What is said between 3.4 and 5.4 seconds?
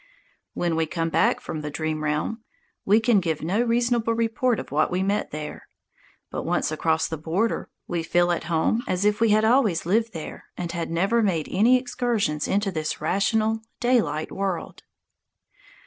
no reasonable report of what we met